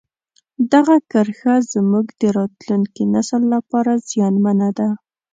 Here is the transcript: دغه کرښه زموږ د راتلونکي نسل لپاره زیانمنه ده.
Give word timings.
دغه 0.73 0.95
کرښه 1.11 1.55
زموږ 1.73 2.05
د 2.21 2.23
راتلونکي 2.37 3.03
نسل 3.13 3.41
لپاره 3.53 3.91
زیانمنه 4.09 4.69
ده. 4.77 4.89